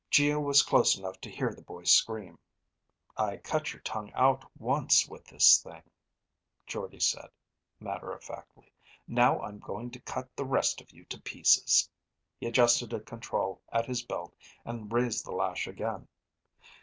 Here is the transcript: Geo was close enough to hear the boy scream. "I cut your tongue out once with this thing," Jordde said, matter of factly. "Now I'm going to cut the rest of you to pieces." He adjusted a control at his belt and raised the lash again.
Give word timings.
Geo 0.09 0.39
was 0.39 0.63
close 0.63 0.97
enough 0.97 1.21
to 1.21 1.29
hear 1.29 1.53
the 1.53 1.61
boy 1.61 1.83
scream. 1.83 2.39
"I 3.17 3.37
cut 3.37 3.71
your 3.71 3.83
tongue 3.83 4.11
out 4.15 4.43
once 4.59 5.07
with 5.07 5.25
this 5.25 5.59
thing," 5.61 5.83
Jordde 6.65 7.03
said, 7.03 7.29
matter 7.79 8.11
of 8.11 8.23
factly. 8.23 8.73
"Now 9.07 9.39
I'm 9.43 9.59
going 9.59 9.91
to 9.91 9.99
cut 10.01 10.35
the 10.35 10.43
rest 10.43 10.81
of 10.81 10.89
you 10.91 11.05
to 11.05 11.21
pieces." 11.21 11.87
He 12.39 12.47
adjusted 12.47 12.93
a 12.93 12.99
control 12.99 13.61
at 13.71 13.85
his 13.85 14.01
belt 14.01 14.33
and 14.65 14.91
raised 14.91 15.23
the 15.23 15.33
lash 15.33 15.67
again. 15.67 16.07